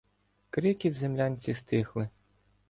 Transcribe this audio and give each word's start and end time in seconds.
Крики 0.49 0.87
в 0.89 0.93
землянці 0.93 1.53
стихли. 1.53 2.09